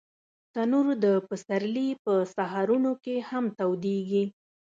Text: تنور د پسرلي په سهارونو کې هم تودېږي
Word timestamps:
تنور 0.53 0.87
د 1.05 1.07
پسرلي 1.27 1.89
په 2.03 2.13
سهارونو 2.35 2.91
کې 3.03 3.15
هم 3.29 3.45
تودېږي 3.57 4.23